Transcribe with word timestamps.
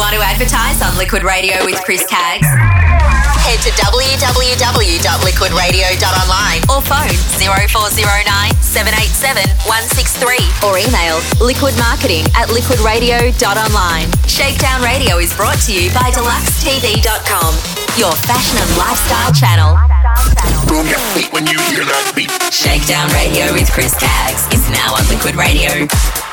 Want 0.00 0.16
to 0.16 0.20
advertise 0.24 0.80
on 0.80 0.96
Liquid 0.96 1.20
Radio 1.22 1.60
with 1.64 1.76
Chris 1.84 2.04
Caggs? 2.08 2.48
Head 3.44 3.60
to 3.64 3.70
www.liquidradio.online 3.76 6.60
or 6.72 6.80
phone 6.84 7.12
0409 7.36 8.24
787 8.64 9.44
163 9.68 10.40
or 10.64 10.80
email 10.80 11.20
liquidmarketing 11.44 12.24
at 12.32 12.48
liquidradio.online. 12.48 14.08
Shakedown 14.24 14.80
Radio 14.80 15.20
is 15.20 15.36
brought 15.36 15.60
to 15.68 15.72
you 15.76 15.92
by 15.92 16.08
deluxetv.com, 16.16 17.52
your 18.00 18.16
fashion 18.24 18.56
and 18.56 18.72
lifestyle 18.80 19.32
channel. 19.36 19.76
Boom 20.64 20.88
your 20.88 21.00
feet 21.12 21.28
when 21.32 21.44
you 21.44 21.60
hear 21.68 21.84
that 21.84 22.12
beat. 22.16 22.32
Shakedown 22.52 23.08
Radio 23.12 23.52
with 23.52 23.68
Chris 23.72 23.92
Caggs 23.96 24.48
is 24.52 24.64
now 24.72 24.94
on 24.96 25.04
Liquid 25.12 25.36
Radio 25.36 25.84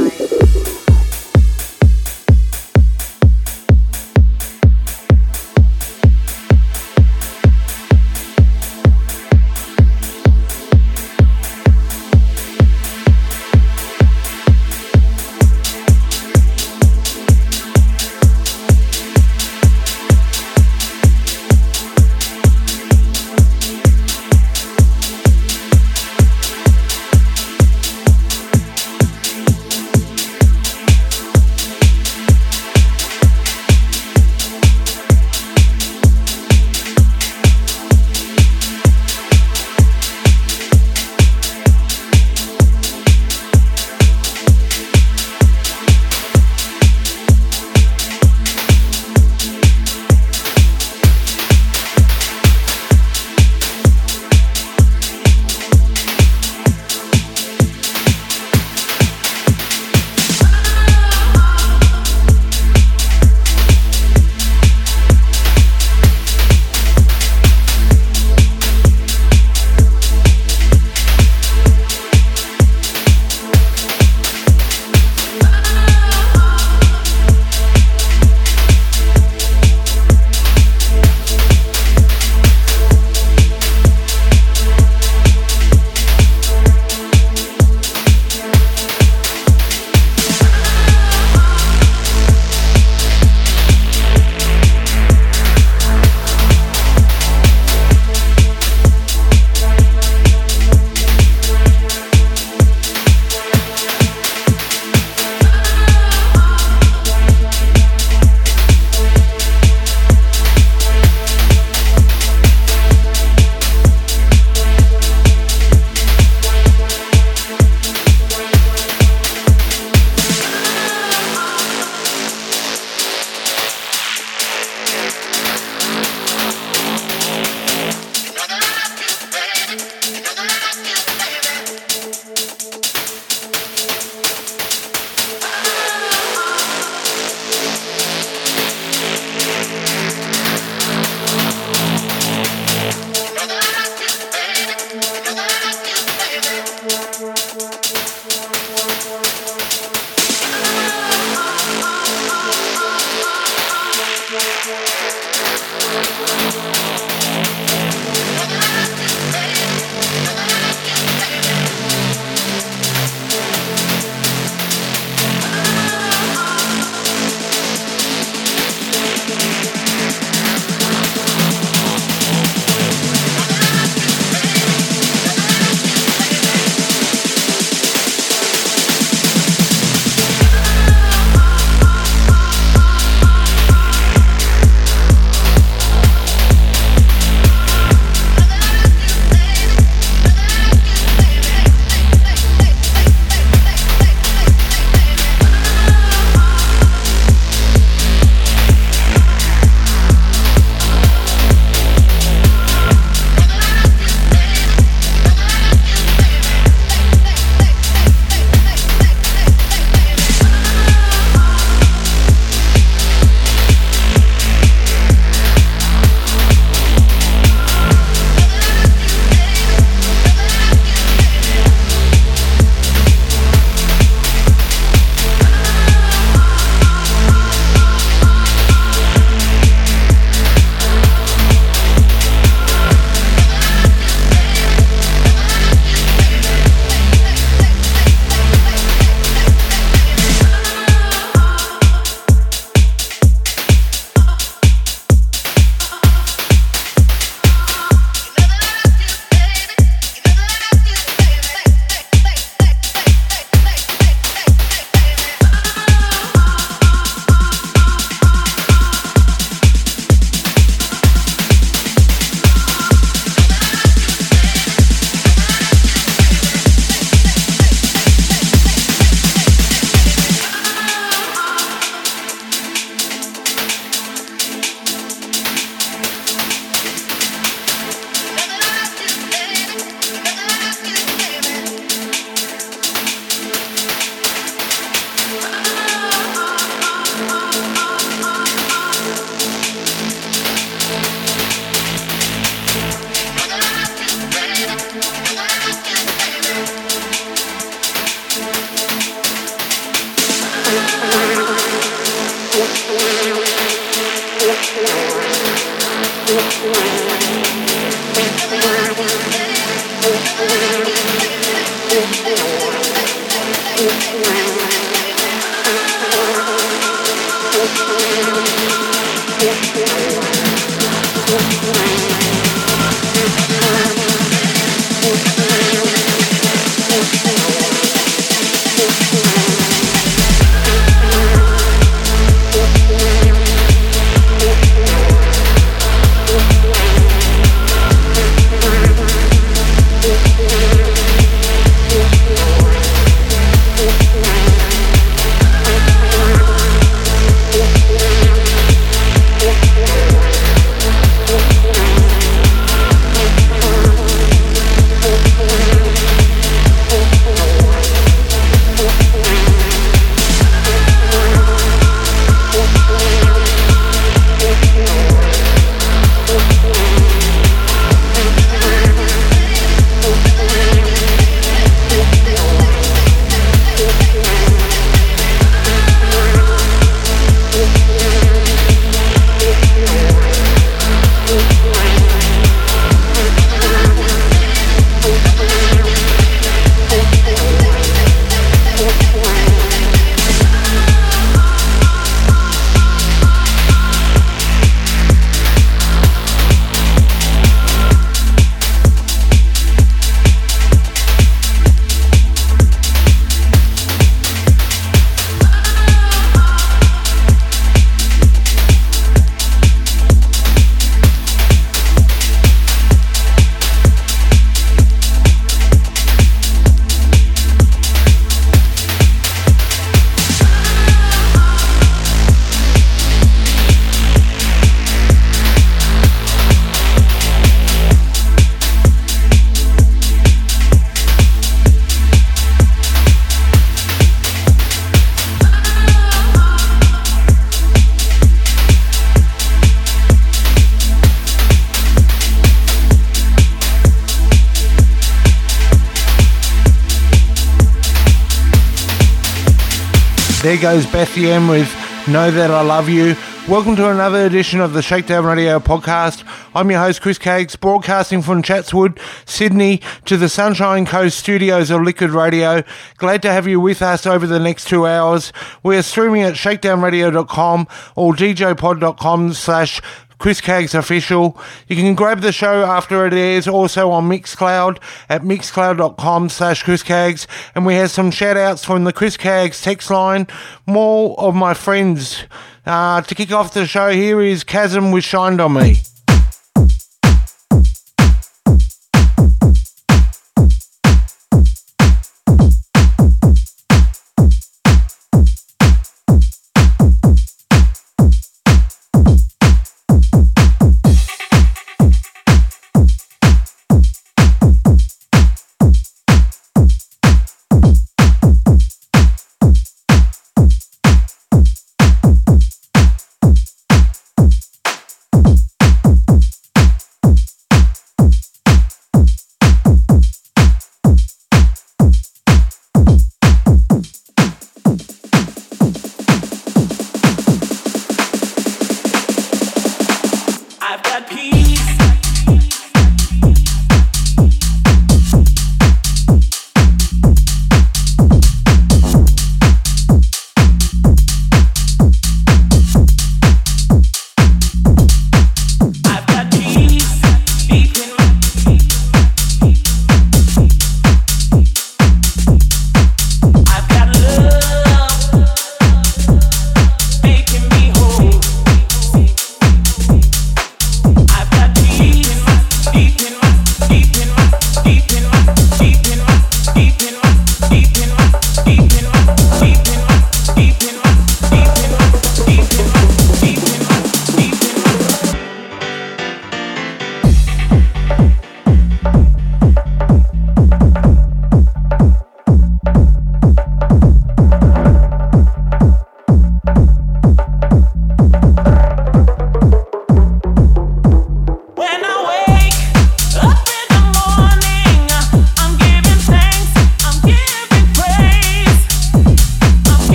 There 450.53 450.61
goes 450.61 450.85
Beth 450.85 451.17
Yen 451.17 451.49
with 451.49 451.75
Know 452.07 452.31
That 452.31 452.51
I 452.51 452.61
Love 452.61 452.87
You. 452.87 453.17
Welcome 453.49 453.75
to 453.77 453.91
another 453.91 454.27
edition 454.27 454.61
of 454.61 454.75
the 454.75 454.83
Shakedown 454.83 455.25
Radio 455.25 455.59
podcast. 455.59 456.25
I'm 456.55 456.71
your 456.71 456.79
host, 456.79 457.01
Chris 457.01 457.17
Caggs, 457.17 457.57
broadcasting 457.57 458.21
from 458.21 458.43
Chatswood, 458.43 459.01
Sydney, 459.25 459.81
to 460.05 460.19
the 460.19 460.29
Sunshine 460.29 460.85
Coast 460.85 461.19
studios 461.19 461.71
of 461.71 461.81
Liquid 461.81 462.11
Radio. 462.11 462.63
Glad 462.99 463.23
to 463.23 463.33
have 463.33 463.49
you 463.49 463.61
with 463.61 463.81
us 463.81 464.07
over 464.07 464.27
the 464.27 464.39
next 464.39 464.69
two 464.69 464.87
hours. 464.87 465.33
We 465.63 465.77
are 465.77 465.83
streaming 465.83 466.23
at 466.23 466.35
shakedownradio.com 466.35 467.67
or 467.97 468.13
djpod.com 468.13 469.33
slash 469.33 469.81
Chris 470.23 470.41
Caggs 470.41 470.73
official. 470.73 471.37
You 471.67 471.75
can 471.75 471.97
grab 471.97 472.21
the 472.21 472.31
show 472.31 472.63
after 472.63 473.05
it 473.07 473.13
airs 473.13 473.49
also 473.49 473.91
on 473.91 474.09
Mixcloud 474.09 474.79
at 475.09 475.23
mixcloud.com 475.23 476.29
slash 476.29 476.63
Chris 476.63 476.85
Caggs. 476.85 477.27
And 477.57 477.67
we 477.67 477.75
have 477.75 477.91
some 477.91 478.13
shout 478.13 478.37
outs 478.37 478.65
from 478.65 478.85
the 478.85 478.93
Chris 478.93 479.17
Caggs 479.17 479.61
text 479.61 479.91
line. 479.91 480.29
More 480.65 481.19
of 481.19 481.35
my 481.35 481.55
friends. 481.55 482.23
Uh, 482.65 483.03
to 483.03 483.17
kick 483.17 483.33
off 483.33 483.53
the 483.53 483.67
show, 483.67 483.91
here 483.91 484.21
is 484.23 484.45
Cassimm 484.45 484.93
with 484.93 485.03
Shined 485.03 485.41
on 485.41 485.55
Me. 485.55 485.83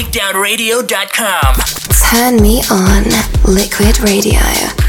ShakedownRadio.com. 0.00 1.54
Turn 2.10 2.40
me 2.42 2.62
on. 2.70 3.04
Liquid 3.54 4.00
Radio. 4.00 4.79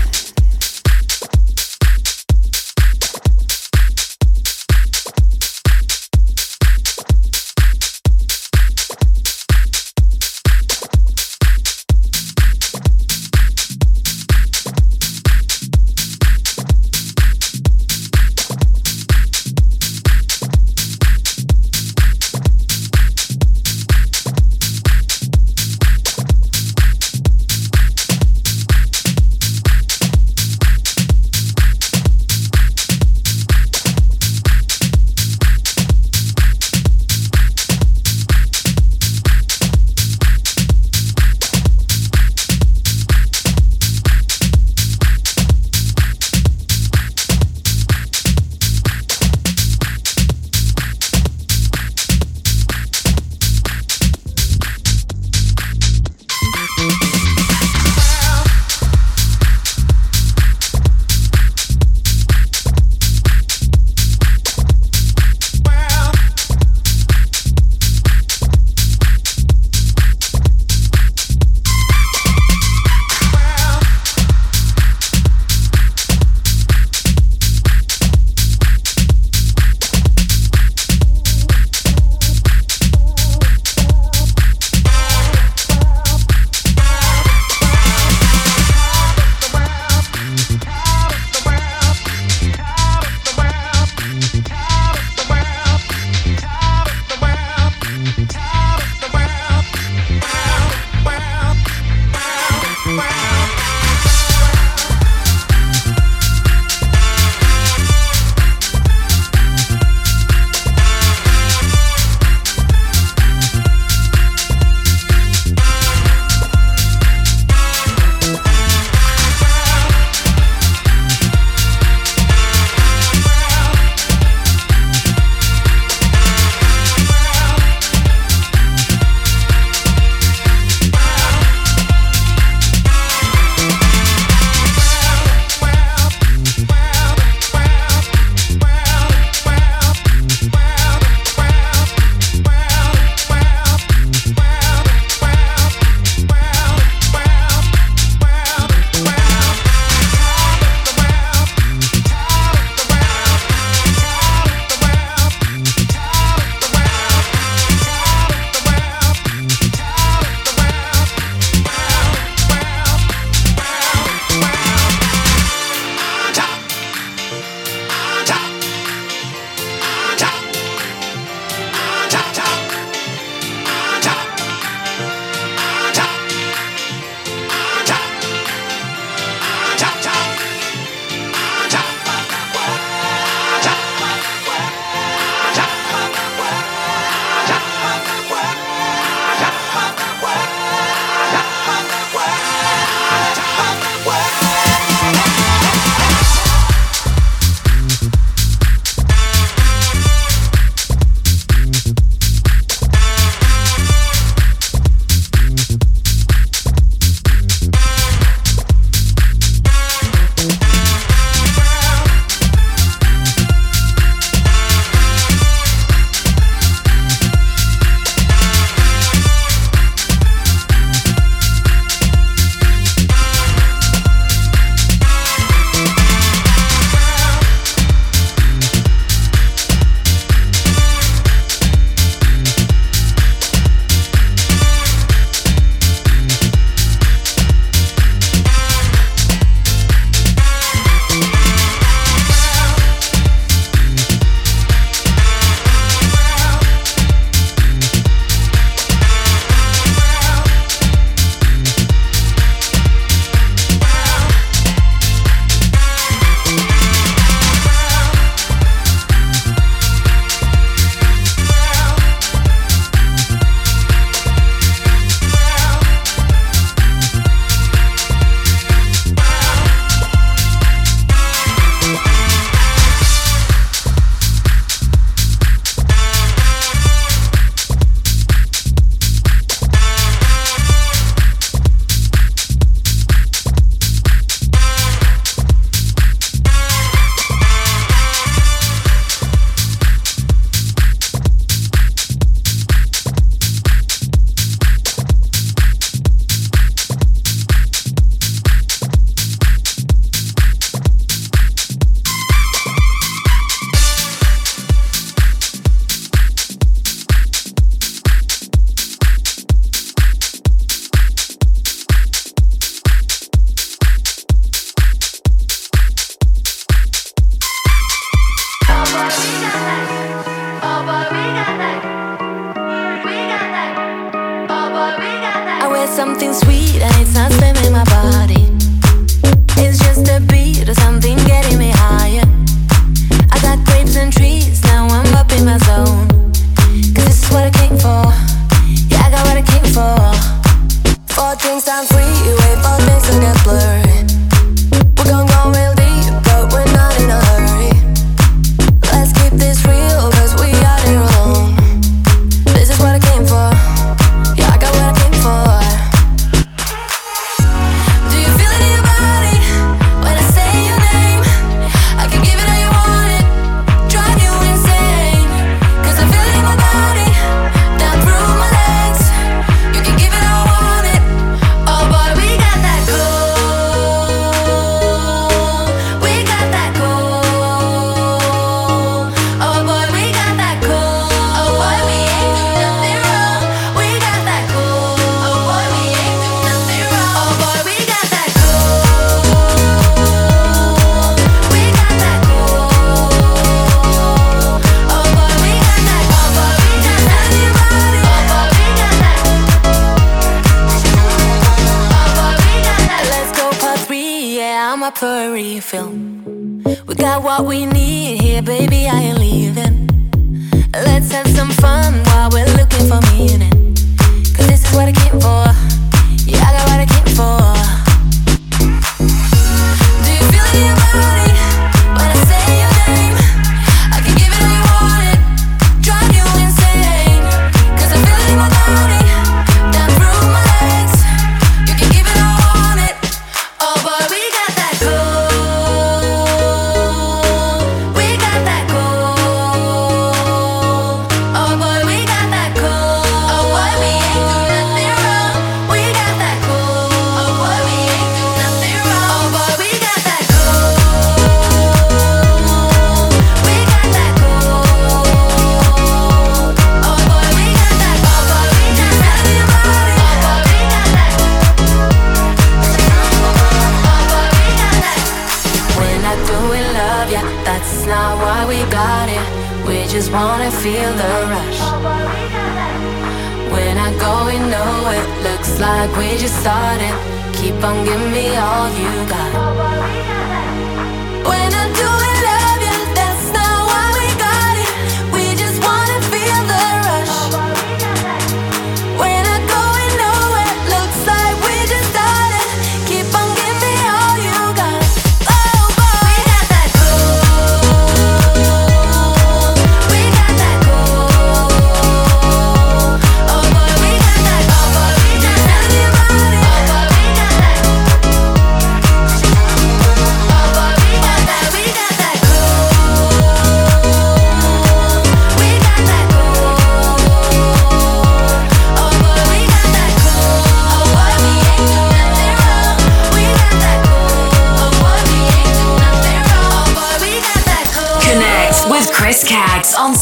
started. 476.41 476.95
Keep 477.37 477.63
on 477.63 477.85
giving 477.85 478.11
me 478.11 478.35
all 478.35 478.67
you 478.69 479.09
got. 479.09 479.40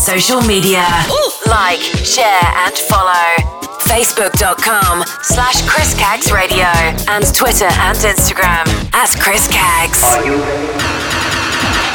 social 0.10 0.42
media. 0.42 0.82
Ooh. 1.12 1.32
Like, 1.46 1.80
share, 2.02 2.42
and 2.66 2.74
follow. 2.90 3.30
Facebook.com 3.86 5.04
slash 5.22 5.62
Chris 5.70 5.94
Caggs 5.94 6.32
Radio 6.32 6.66
and 7.14 7.24
Twitter 7.36 7.70
and 7.86 7.96
Instagram 8.00 8.66
as 8.94 9.16
Chris 9.16 9.48
Caggs. 9.48 10.02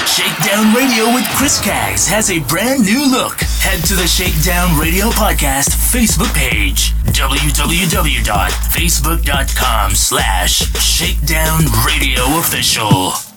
Shakedown 0.06 0.72
Radio 0.74 1.12
with 1.12 1.24
Chris 1.34 1.60
Caggs 1.60 2.06
has 2.06 2.30
a 2.30 2.38
brand 2.46 2.84
new 2.84 3.04
look. 3.10 3.40
Head 3.58 3.82
to 3.86 3.96
the 3.96 4.06
Shakedown 4.06 4.78
Radio 4.78 5.10
Podcast 5.10 5.70
Facebook 5.90 6.32
page 6.34 6.92
www.facebook.com 7.18 9.94
slash 9.94 10.58
Shakedown 10.80 11.62
Radio 11.84 12.22
Official. 12.38 13.33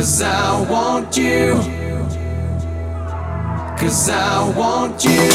Cause 0.00 0.22
I 0.22 0.58
want 0.62 1.14
you. 1.14 1.52
Cause 3.78 4.08
I 4.08 4.48
want 4.56 5.04
you. 5.04 5.28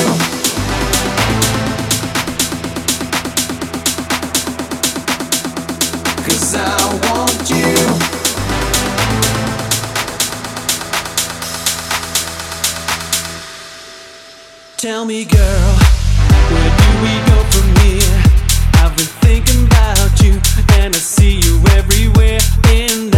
Cause 6.25 6.55
I 6.55 6.81
want 7.05 7.49
you. 7.51 7.75
Tell 14.77 15.05
me, 15.05 15.25
girl, 15.25 15.77
where 16.49 16.71
do 16.81 16.89
we 17.05 17.13
go 17.29 17.37
from 17.53 17.67
here? 17.85 18.17
I've 18.81 18.97
been 18.97 19.11
thinking 19.21 19.67
about 19.67 20.19
you, 20.23 20.41
and 20.79 20.95
I 20.95 20.97
see 20.97 21.39
you 21.39 21.61
everywhere. 21.77 22.39
And 22.69 23.13
I, 23.13 23.14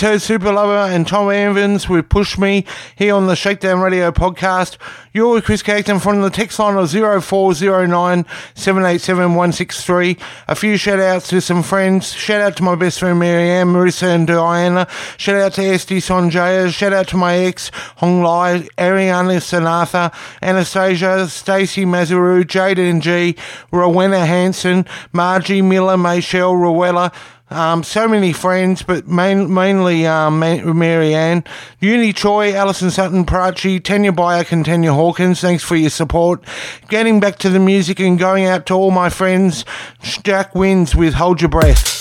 Superlover 0.00 0.88
and 0.94 1.06
Tom 1.06 1.30
Evans 1.30 1.86
with 1.86 2.08
Push 2.08 2.38
Me 2.38 2.64
here 2.96 3.14
on 3.14 3.26
the 3.26 3.36
Shakedown 3.36 3.80
Radio 3.80 4.10
podcast. 4.10 4.78
You're 5.12 5.34
with 5.34 5.44
Chris 5.44 5.62
Cagton 5.62 6.00
from 6.00 6.22
the 6.22 6.30
text 6.30 6.58
line 6.58 6.76
of 6.76 6.90
0409 6.90 8.24
787 8.54 9.34
163. 9.34 10.16
A 10.48 10.54
few 10.54 10.78
shout 10.78 11.00
outs 11.00 11.28
to 11.28 11.42
some 11.42 11.62
friends. 11.62 12.14
Shout 12.14 12.40
out 12.40 12.56
to 12.56 12.62
my 12.62 12.76
best 12.76 12.98
friend 12.98 13.18
Marianne, 13.18 13.66
Marissa 13.66 14.14
and 14.14 14.26
Diana. 14.26 14.88
Shout 15.18 15.36
out 15.36 15.52
to 15.54 15.62
Esty 15.62 15.98
Sonjaya. 15.98 16.72
Shout 16.72 16.94
out 16.94 17.08
to 17.08 17.18
my 17.18 17.36
ex, 17.36 17.70
Hong 17.96 18.22
Lai, 18.22 18.68
Ariana 18.78 19.36
Sanatha, 19.36 20.14
Anastasia, 20.40 21.28
Stacey 21.28 21.84
Mazaru, 21.84 22.42
Jaden 22.44 23.02
G, 23.02 23.36
Rowena 23.70 24.24
Hanson, 24.24 24.86
Margie 25.12 25.60
Miller, 25.60 25.98
Michelle 25.98 26.54
Rowella, 26.54 27.12
um, 27.50 27.82
so 27.82 28.08
many 28.08 28.32
friends, 28.32 28.82
but 28.82 29.06
main, 29.06 29.52
mainly 29.52 30.06
um, 30.06 30.38
Mary 30.38 31.14
Ann, 31.14 31.44
Uni 31.80 32.12
Choi, 32.12 32.54
Alison 32.54 32.90
Sutton, 32.90 33.26
Prachi, 33.26 33.82
Tanya 33.82 34.12
Byack, 34.12 34.52
and 34.52 34.64
Tanya 34.64 34.92
Hawkins. 34.92 35.40
Thanks 35.40 35.62
for 35.62 35.76
your 35.76 35.90
support. 35.90 36.42
Getting 36.88 37.20
back 37.20 37.38
to 37.40 37.50
the 37.50 37.58
music 37.58 38.00
and 38.00 38.18
going 38.18 38.46
out 38.46 38.66
to 38.66 38.74
all 38.74 38.90
my 38.90 39.10
friends. 39.10 39.64
Jack 40.00 40.54
Wins 40.54 40.94
with 40.94 41.14
Hold 41.14 41.40
Your 41.40 41.50
Breath. 41.50 41.99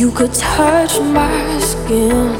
You 0.00 0.10
could 0.10 0.32
touch 0.32 0.98
my 0.98 1.58
skin 1.60 2.34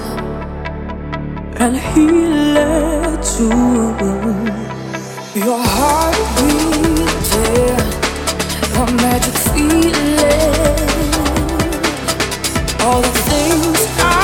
and 1.60 1.76
heal 1.76 2.56
it 2.56 3.22
too. 3.22 3.50
Your 5.38 5.62
heart 5.74 6.16
beating, 6.36 7.76
a 8.80 8.84
magic 9.02 9.36
feeling. 9.52 11.10
All 12.80 13.02
the 13.02 13.14
things 13.28 13.80
I 13.98 14.19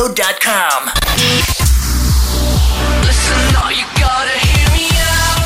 shakedownradio.com. 0.00 0.80
Listen, 3.04 3.36
you 3.68 3.84
gotta 4.00 4.32
hear 4.46 4.64
me 4.72 4.88
out. 4.96 5.44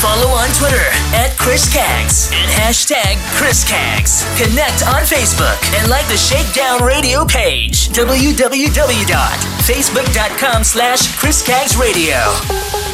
Follow 0.00 0.32
on 0.34 0.48
Twitter 0.54 0.88
at 1.14 1.36
Chris 1.38 1.70
Caggs 1.72 2.30
and 2.32 2.50
hashtag 2.50 3.18
Chris 3.36 3.62
Caggs. 3.68 4.24
Connect 4.40 4.82
on 4.88 5.02
Facebook 5.02 5.58
and 5.78 5.88
like 5.90 6.06
the 6.08 6.16
Shakedown 6.16 6.82
Radio 6.82 7.24
page. 7.24 7.88
www.facebook.com 7.90 10.64
slash 10.64 11.16
Chris 11.18 11.42
Caggs 11.42 11.76
Radio. 11.76 12.91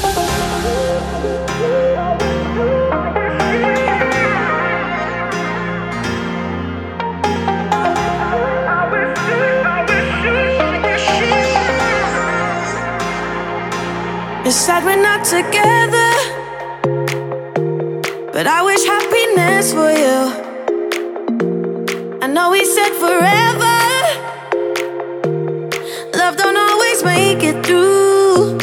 Sad 14.59 14.85
we're 14.85 15.01
not 15.01 15.25
together, 15.25 16.11
but 18.33 18.45
I 18.49 18.61
wish 18.63 18.85
happiness 18.85 19.73
for 19.73 19.91
you. 20.03 20.19
I 22.21 22.27
know 22.27 22.51
we 22.51 22.65
said 22.65 22.93
forever. 23.05 23.77
Love 26.19 26.37
don't 26.37 26.57
always 26.57 27.05
make 27.05 27.45
it 27.45 27.65
through. 27.65 28.59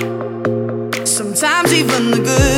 Sometimes 1.05 1.73
even 1.73 2.11
the 2.11 2.17
good 2.17 2.54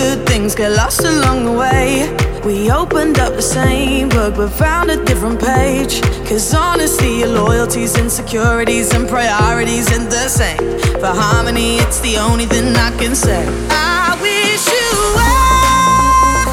things 0.47 0.55
get 0.55 0.71
lost 0.71 1.03
along 1.03 1.43
the 1.43 1.51
way. 1.51 2.07
We 2.45 2.71
opened 2.71 3.19
up 3.19 3.33
the 3.33 3.41
same 3.41 4.07
book 4.07 4.35
but 4.35 4.49
found 4.49 4.89
a 4.89 5.03
different 5.03 5.41
page. 5.41 6.01
Cause 6.25 6.53
honesty, 6.53 7.17
your 7.21 7.27
loyalties, 7.27 7.97
insecurities, 7.97 8.93
and 8.93 9.09
priorities 9.09 9.91
ain't 9.91 10.09
the 10.09 10.29
same. 10.29 10.79
For 11.01 11.11
harmony, 11.23 11.79
it's 11.79 11.99
the 11.99 12.17
only 12.17 12.45
thing 12.45 12.73
I 12.75 12.91
can 12.97 13.13
say. 13.15 13.45
I 13.69 14.15
wish 14.21 14.67
you 14.75 14.89
well. 15.17 16.47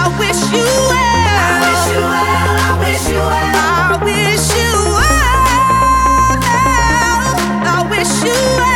I 0.00 0.06
wish 0.20 0.42
you 0.54 0.66
well. 0.90 1.42
I 1.42 1.58
wish 1.64 1.84
you 1.90 2.00
well. 2.12 2.36
I 2.62 2.78
wish 2.84 3.04
you 3.10 3.22
well. 3.32 3.56
I 3.86 3.98
wish 4.06 4.46
you 4.58 4.72
well. 4.98 5.42
I 7.66 7.78
wish 7.90 8.14
you 8.24 8.38
well. 8.58 8.71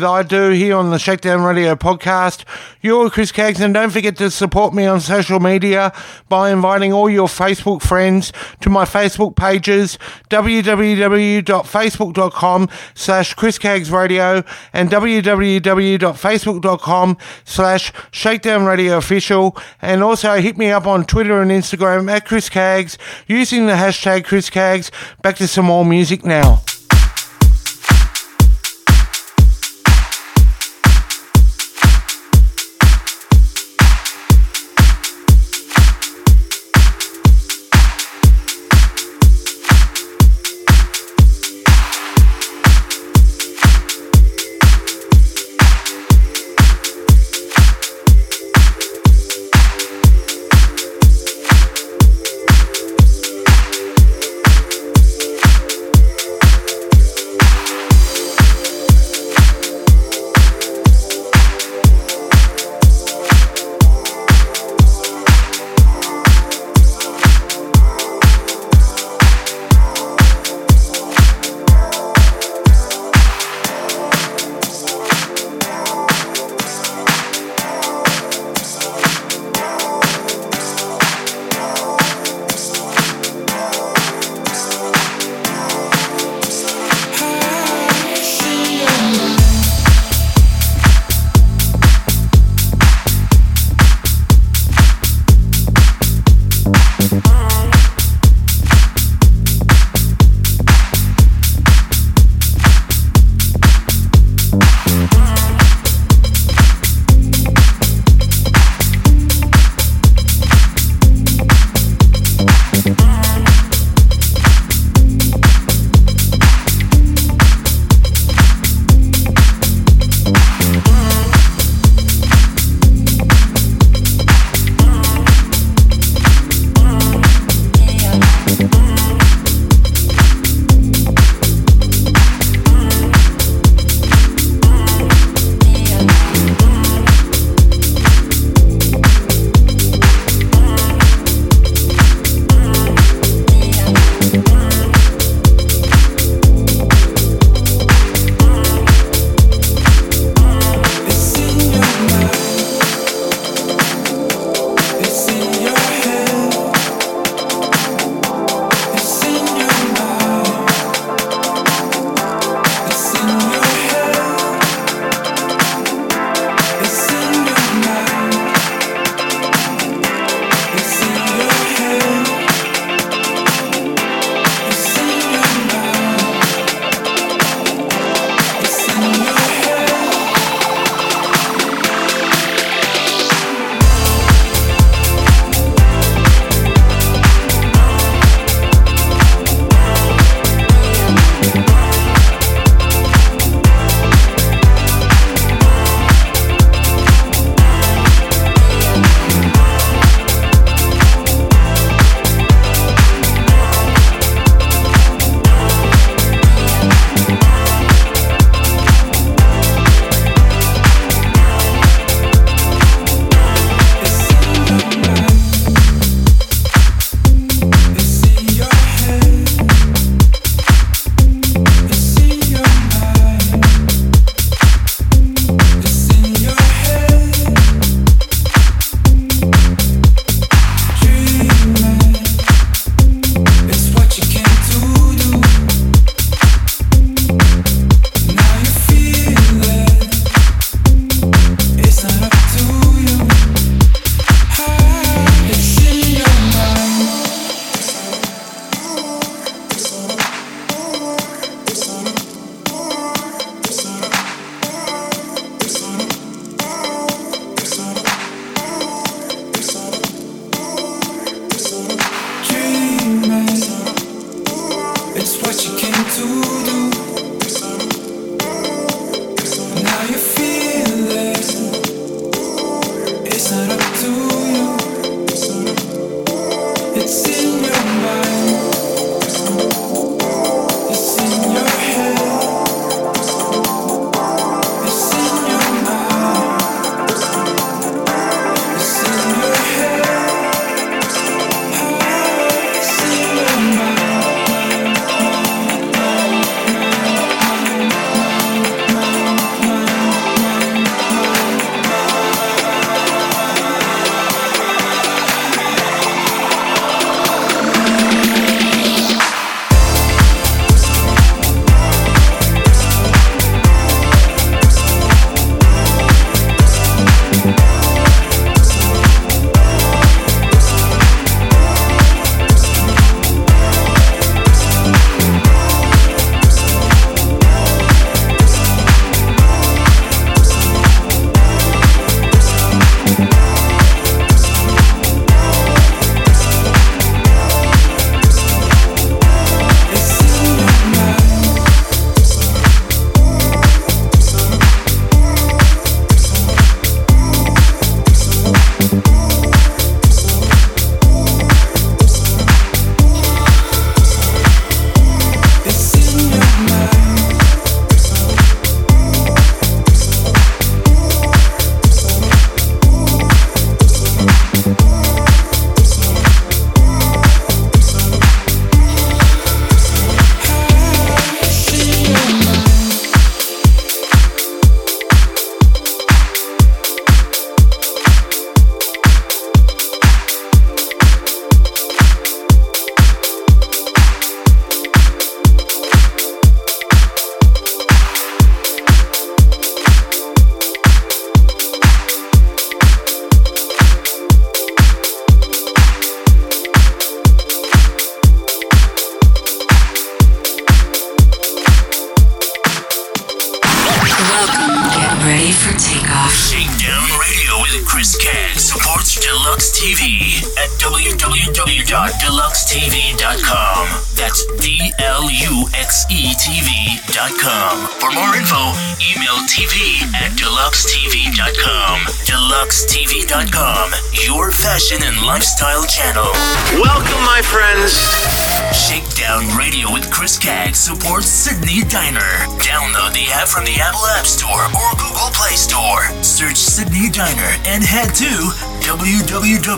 With 0.00 0.08
iDo 0.08 0.56
here 0.56 0.76
on 0.76 0.88
the 0.88 0.98
Shakedown 0.98 1.42
Radio 1.42 1.74
podcast. 1.74 2.46
You're 2.80 3.10
Chris 3.10 3.32
Caggs, 3.32 3.60
and 3.60 3.74
don't 3.74 3.90
forget 3.90 4.16
to 4.16 4.30
support 4.30 4.72
me 4.72 4.86
on 4.86 4.98
social 5.00 5.40
media 5.40 5.92
by 6.30 6.50
inviting 6.50 6.90
all 6.90 7.10
your 7.10 7.28
Facebook 7.28 7.82
friends 7.82 8.32
to 8.62 8.70
my 8.70 8.86
Facebook 8.86 9.36
pages, 9.36 9.98
www.facebook.com 10.30 12.68
slash 12.94 13.34
Chris 13.34 13.58
Radio 13.90 14.42
and 14.72 14.88
www.facebook.com 14.88 17.18
slash 17.44 17.92
Shakedown 18.10 18.64
Radio 18.64 18.96
Official. 18.96 19.54
And 19.82 20.02
also 20.02 20.40
hit 20.40 20.56
me 20.56 20.70
up 20.70 20.86
on 20.86 21.04
Twitter 21.04 21.42
and 21.42 21.50
Instagram 21.50 22.10
at 22.10 22.24
Chris 22.24 22.48
using 23.26 23.66
the 23.66 23.74
hashtag 23.74 24.24
Chris. 24.24 24.48
Back 25.20 25.36
to 25.36 25.46
some 25.46 25.66
more 25.66 25.84
music 25.84 26.24
now. 26.24 26.62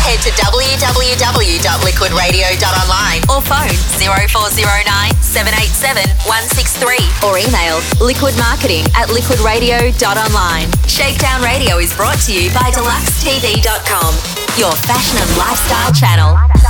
Head 0.00 0.16
to 0.24 0.30
www.liquidradio.online 0.36 3.20
or 3.32 3.40
phone 3.44 3.76
0409 4.00 5.12
787 5.20 6.08
163 6.24 6.96
or 7.28 7.36
email 7.38 7.76
liquidmarketing 8.00 8.88
at 8.96 9.12
liquidradio.online. 9.12 10.72
Shakedown 10.88 11.42
Radio 11.44 11.76
is 11.78 11.92
brought 11.94 12.16
to 12.26 12.32
you 12.32 12.48
by 12.50 12.72
deluxetv.com, 12.72 14.12
your 14.58 14.72
fashion 14.72 15.18
and 15.18 15.38
lifestyle 15.38 15.92
channel. 15.92 16.69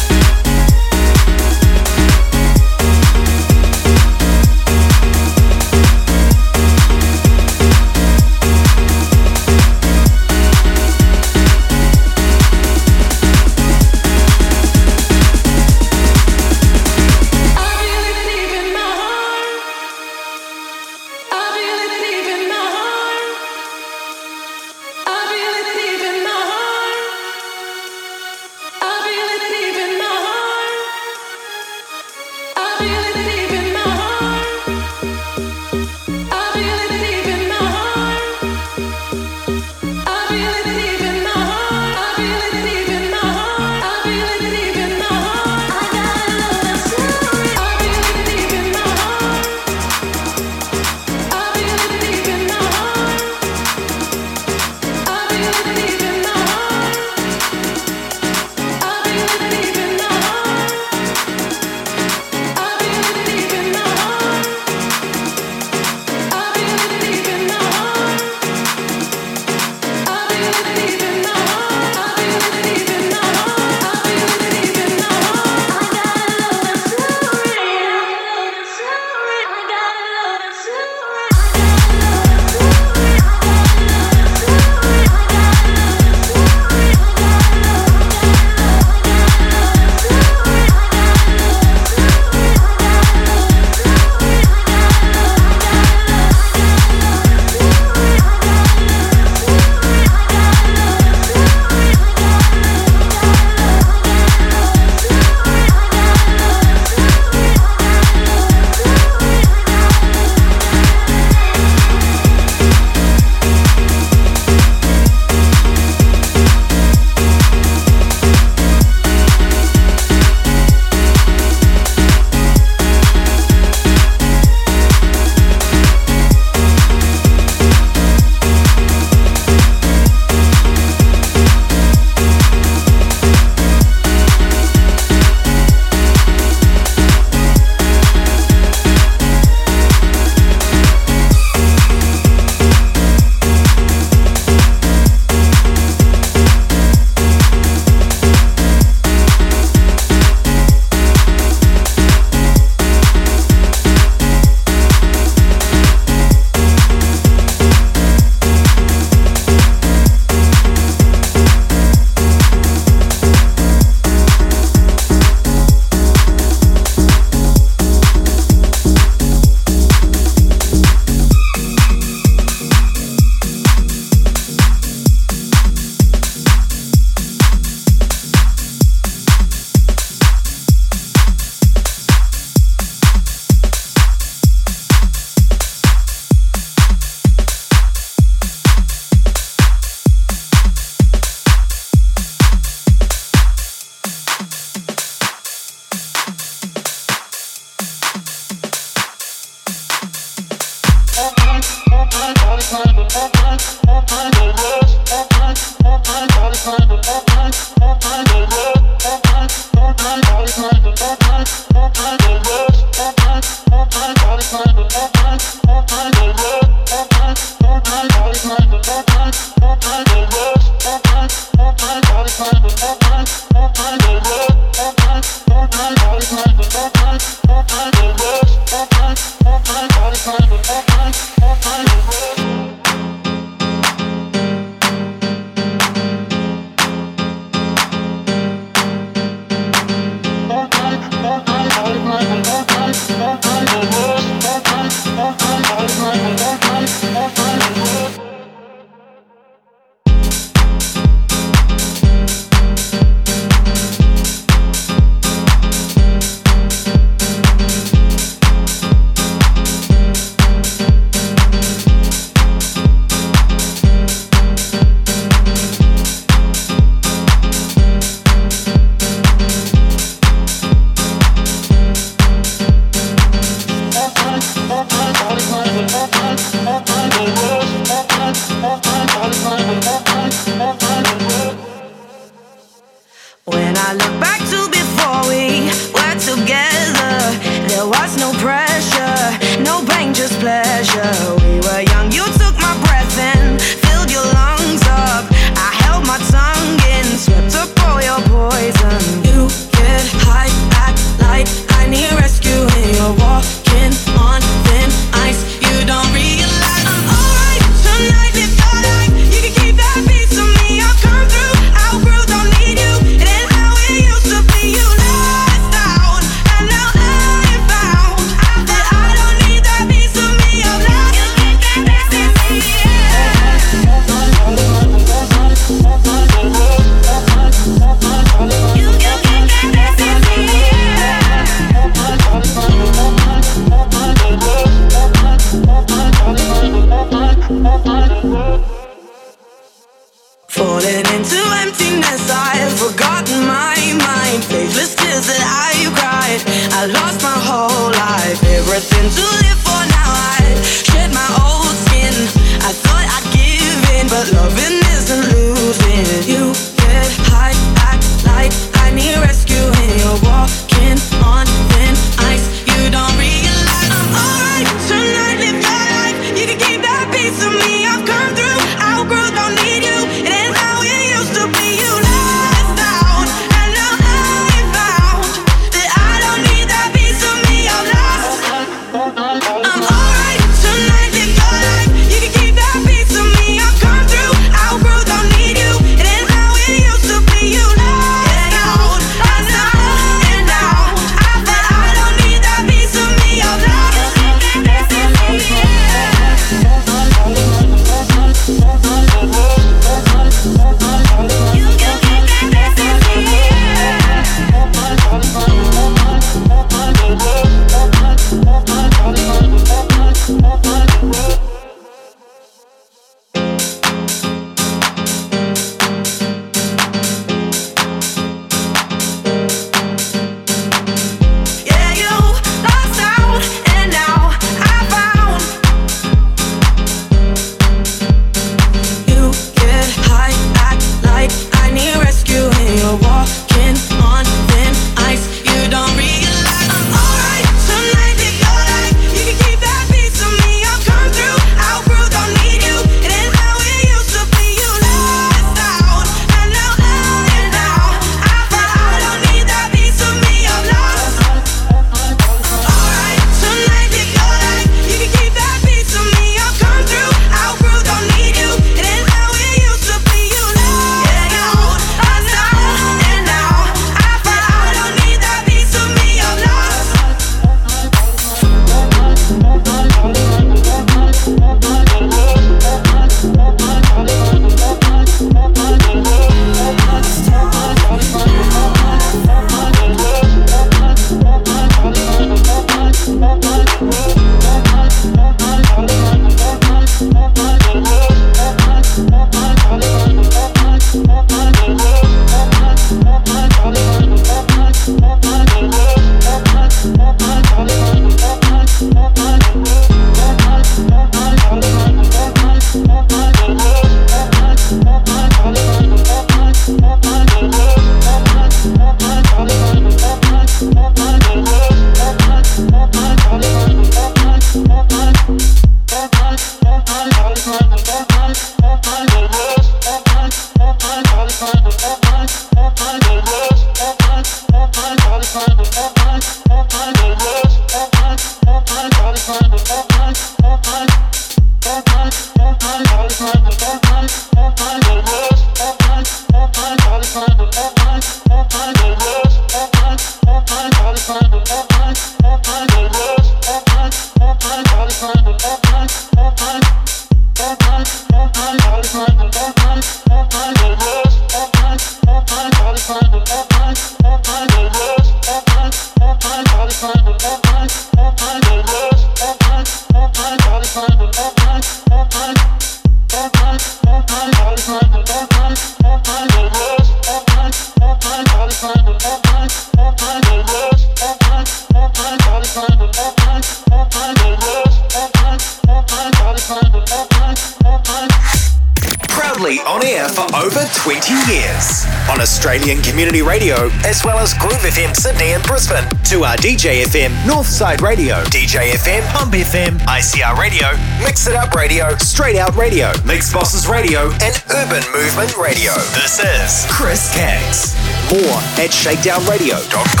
FM, 586.91 587.11
Northside 587.23 587.79
Radio, 587.79 588.21
DJ 588.25 588.71
FM, 588.71 589.01
Pump 589.13 589.33
FM, 589.33 589.79
ICR 589.87 590.37
Radio, 590.37 590.67
Mix 591.01 591.25
It 591.25 591.35
Up 591.35 591.53
Radio, 591.53 591.95
Straight 591.99 592.35
Out 592.35 592.53
Radio, 592.57 592.91
Mix 593.05 593.31
Bosses 593.31 593.65
Radio, 593.65 594.11
and 594.21 594.43
Urban 594.51 594.83
Movement 594.91 595.37
Radio. 595.37 595.71
This 595.95 596.19
is 596.19 596.65
Chris 596.69 597.13
Caggs. 597.15 597.75
More 598.11 598.35
at 598.59 598.71
shakedownradio.com. 598.71 600.00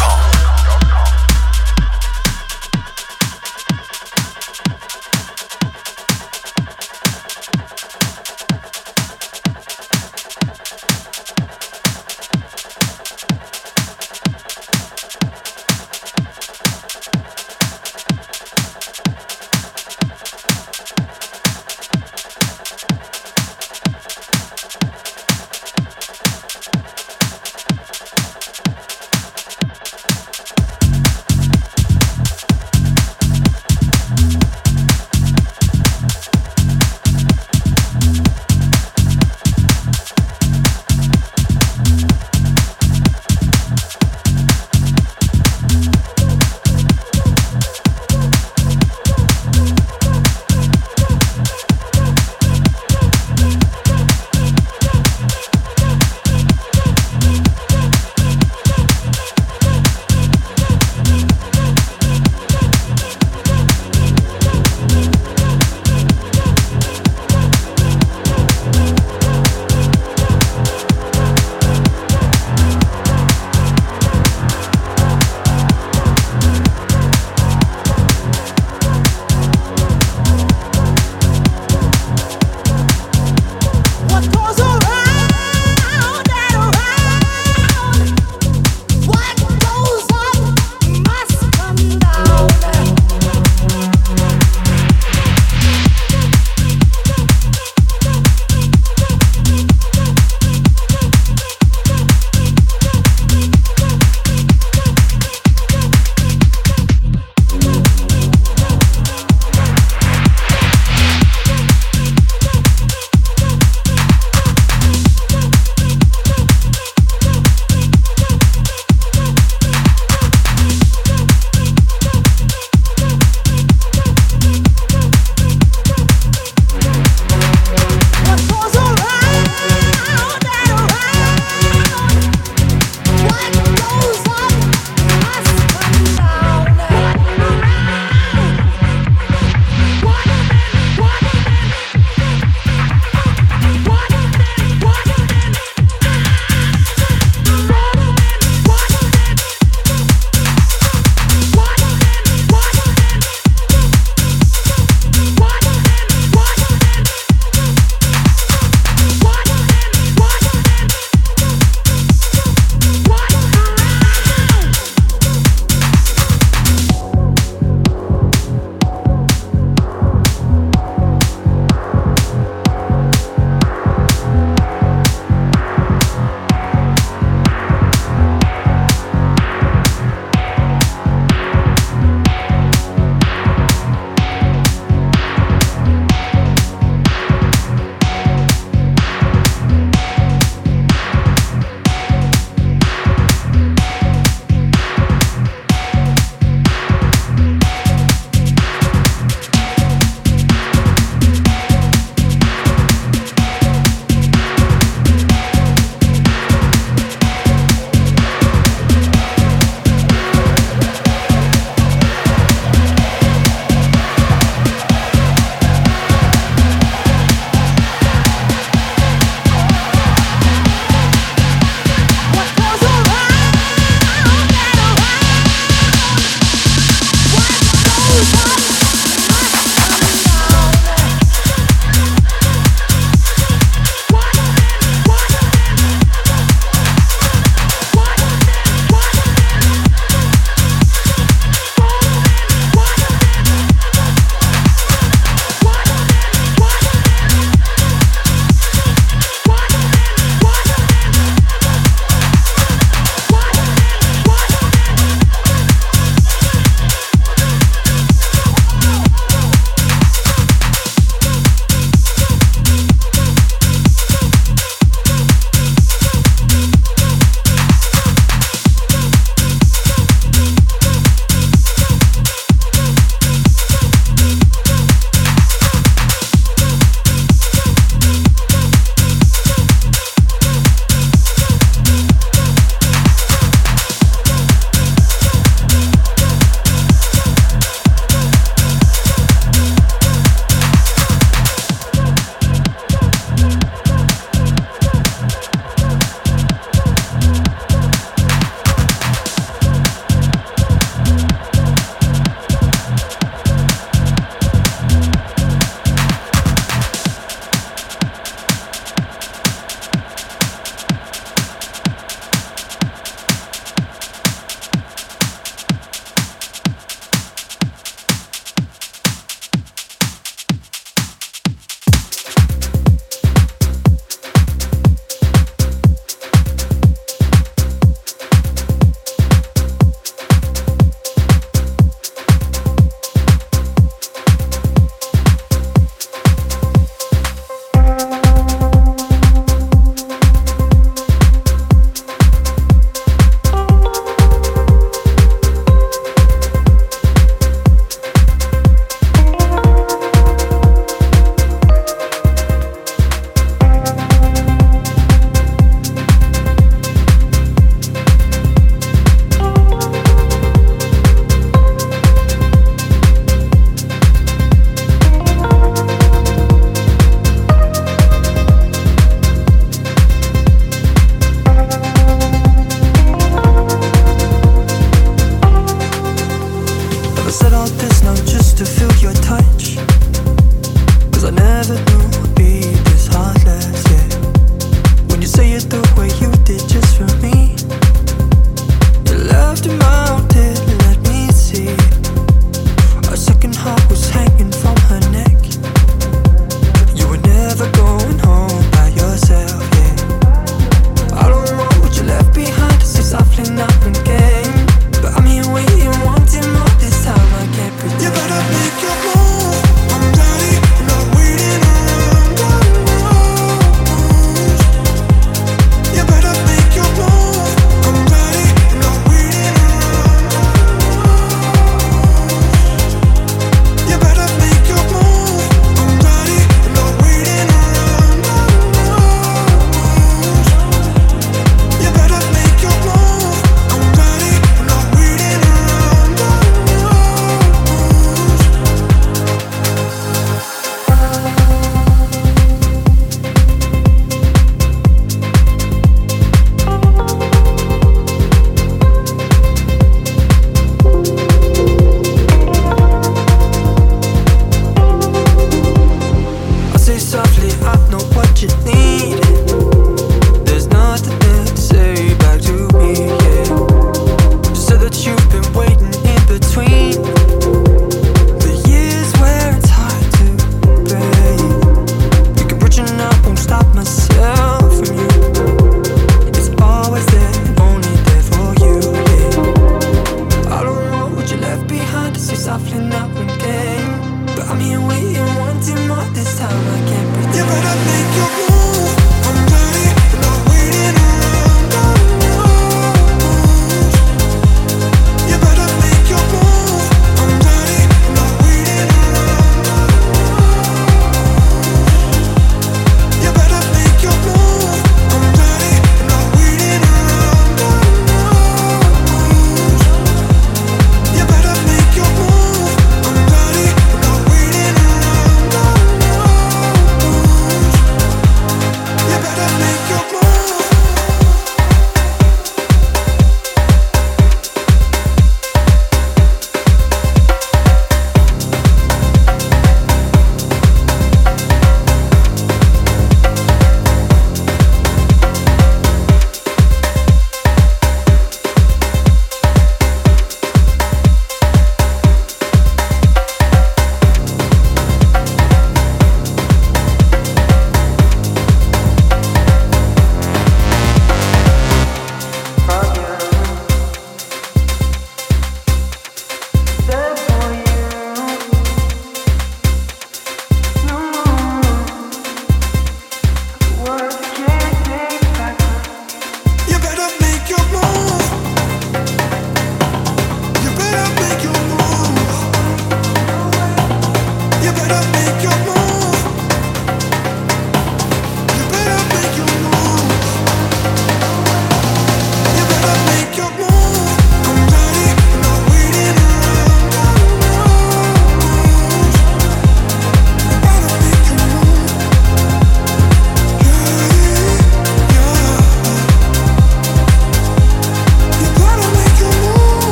now 482.79 483.09
again. 483.11 484.25
But 484.35 484.47
I'm 484.47 484.59
here 484.59 484.79
waiting, 484.79 485.35
wanting 485.39 485.87
more 485.87 486.05
this 486.13 486.37
time. 486.37 486.49
I 486.49 486.79
can't 486.89 487.13
pretend. 487.15 488.40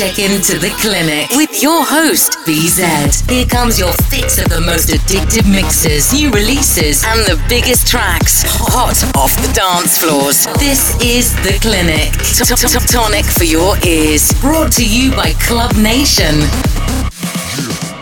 To 0.00 0.06
check 0.06 0.18
into 0.18 0.58
the 0.58 0.70
clinic 0.80 1.28
with 1.32 1.62
your 1.62 1.84
host, 1.84 2.32
BZ. 2.46 3.28
Here 3.30 3.44
comes 3.44 3.78
your 3.78 3.92
fix 4.08 4.38
of 4.38 4.48
the 4.48 4.60
most 4.60 4.88
addictive 4.88 5.50
mixes, 5.50 6.12
new 6.12 6.30
releases, 6.30 7.04
and 7.04 7.20
the 7.26 7.42
biggest 7.48 7.86
tracks 7.86 8.42
hot 8.46 8.96
off 9.16 9.34
the 9.46 9.52
dance 9.52 9.98
floors. 9.98 10.46
This 10.58 10.94
is 11.02 11.34
The 11.42 11.58
Clinic. 11.60 12.12
Tonic 12.86 13.24
for 13.24 13.44
your 13.44 13.76
ears. 13.84 14.32
Brought 14.40 14.72
to 14.72 14.86
you 14.86 15.10
by 15.12 15.32
Club 15.40 15.74
Nation. 15.76 16.34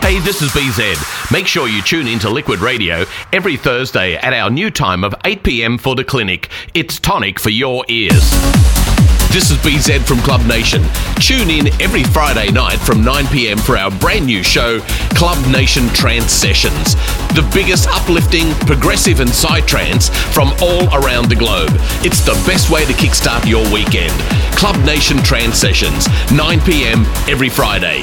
Hey, 0.01 0.19
this 0.19 0.41
is 0.41 0.51
BZ. 0.51 1.31
Make 1.31 1.47
sure 1.47 1.67
you 1.67 1.81
tune 1.81 2.07
into 2.07 2.29
Liquid 2.29 2.59
Radio 2.59 3.05
every 3.33 3.57
Thursday 3.57 4.15
at 4.15 4.33
our 4.33 4.49
new 4.49 4.71
time 4.71 5.03
of 5.03 5.13
8 5.25 5.43
pm 5.43 5.77
for 5.77 5.95
the 5.95 6.03
clinic. 6.03 6.49
It's 6.73 6.99
tonic 6.99 7.39
for 7.39 7.49
your 7.49 7.83
ears. 7.89 8.88
This 9.31 9.51
is 9.51 9.57
BZ 9.57 10.07
from 10.07 10.17
Club 10.21 10.43
Nation. 10.47 10.81
Tune 11.19 11.51
in 11.51 11.67
every 11.79 12.03
Friday 12.03 12.49
night 12.49 12.77
from 12.79 13.03
9 13.03 13.27
pm 13.27 13.59
for 13.59 13.77
our 13.77 13.91
brand 13.91 14.25
new 14.25 14.41
show, 14.41 14.79
Club 15.13 15.37
Nation 15.51 15.87
Trance 15.89 16.31
Sessions. 16.31 16.95
The 17.35 17.47
biggest 17.53 17.87
uplifting, 17.89 18.49
progressive, 18.65 19.19
and 19.19 19.29
psytrance 19.29 20.09
from 20.33 20.51
all 20.63 20.89
around 20.95 21.29
the 21.29 21.35
globe. 21.35 21.69
It's 22.01 22.21
the 22.21 22.33
best 22.49 22.71
way 22.71 22.85
to 22.85 22.93
kickstart 22.93 23.47
your 23.47 23.61
weekend. 23.71 24.13
Club 24.57 24.75
Nation 24.83 25.17
Trance 25.17 25.57
Sessions, 25.59 26.07
9 26.31 26.59
pm 26.61 27.05
every 27.29 27.49
Friday. 27.49 28.01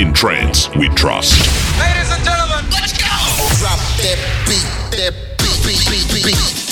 In 0.00 0.12
trance, 0.12 0.70
we 0.76 0.88
trust. 0.90 1.34
Ladies 1.80 2.12
and 2.12 2.22
gentlemen, 2.22 2.70
let's 2.70 2.96
go. 2.96 3.10
Drop 3.58 3.80
that 3.98 4.18
beat, 4.46 4.62
that 4.96 5.12
beat, 5.38 5.58
beat, 5.66 5.90
beat, 5.90 6.08
beat, 6.08 6.24
beat, 6.24 6.24
beat, 6.24 6.54
beat. 6.54 6.63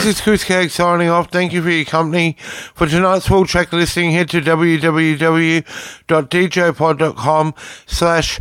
This 0.04 0.16
is 0.16 0.20
Chris 0.20 0.44
Caggs 0.44 0.74
signing 0.74 1.08
off. 1.08 1.30
Thank 1.30 1.54
you 1.54 1.62
for 1.62 1.70
your 1.70 1.86
company. 1.86 2.36
For 2.74 2.86
tonight's 2.86 3.26
full 3.26 3.46
track 3.46 3.72
listing, 3.72 4.10
head 4.10 4.28
to 4.28 4.42
www.djpod.com 4.42 5.64
slash 7.86 8.38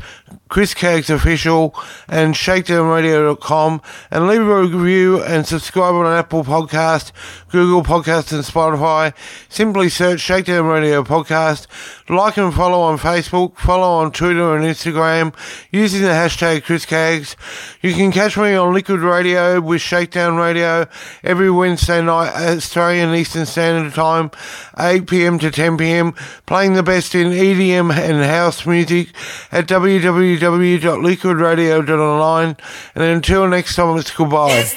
Chris 0.50 0.74
Caggs 0.74 1.10
Official 1.10 1.76
and 2.08 2.34
ShakedownRadio.com 2.34 3.82
and 4.12 4.28
leave 4.28 4.42
a 4.42 4.64
review 4.64 5.22
and 5.24 5.46
subscribe 5.46 5.96
on 5.96 6.06
Apple 6.06 6.44
Podcast, 6.44 7.12
Google 7.50 7.84
Podcast 7.84 8.32
and 8.32 8.44
Spotify. 8.44 9.14
Simply 9.50 9.90
search 9.90 10.20
Shakedown 10.20 10.66
Radio 10.66 11.04
Podcast. 11.04 11.68
Like 12.10 12.38
and 12.38 12.54
follow 12.54 12.82
on 12.82 12.98
Facebook, 12.98 13.58
follow 13.58 14.04
on 14.04 14.12
Twitter 14.12 14.56
and 14.56 14.66
Instagram 14.66 15.34
using 15.72 16.02
the 16.02 16.10
hashtag 16.10 16.64
Chris 16.64 16.86
Caggs. 16.86 17.36
You 17.82 17.94
can 17.94 18.12
catch 18.12 18.38
me 18.38 18.54
on 18.54 18.74
Liquid 18.74 19.00
Radio 19.00 19.62
with 19.62 19.82
Shakedown 19.82 20.36
Radio 20.36 20.88
every 21.24 21.50
Wednesday 21.50 22.02
night 22.02 22.34
at 22.34 22.58
Australian 22.58 23.14
Eastern 23.16 23.46
Standard 23.46 23.94
Time, 23.94 24.30
8pm 24.78 25.40
to 25.40 25.50
10pm, 25.52 26.16
playing 26.46 26.74
the 26.74 26.84
best 26.84 27.16
in 27.16 27.28
EDM 27.32 27.92
and 27.92 28.24
house 28.24 28.66
music 28.66 29.10
at 29.52 29.68
www 29.68 30.23
www.liquidradio.online. 30.24 32.58
And 32.96 33.04
until 33.04 33.48
next 33.48 33.76
time, 33.76 33.98
it's 33.98 34.12
goodbye. 34.12 34.52
It's 34.52 34.74